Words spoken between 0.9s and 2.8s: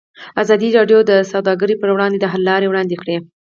د سوداګري پر وړاندې د حل لارې